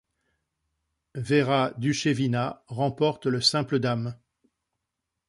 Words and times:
Vera 1.13 1.73
Dushevina 1.77 2.63
remporte 2.65 3.27
le 3.27 3.39
simple 3.39 3.77
dames. 3.77 4.17